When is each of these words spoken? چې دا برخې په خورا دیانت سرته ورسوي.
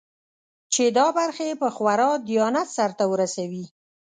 چې 0.73 0.83
دا 0.97 1.07
برخې 1.17 1.49
په 1.61 1.67
خورا 1.75 2.09
دیانت 2.27 2.67
سرته 2.77 3.03
ورسوي. 3.11 3.65